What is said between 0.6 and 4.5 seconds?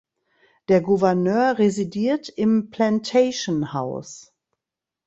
Der Gouverneur residiert im Plantation House.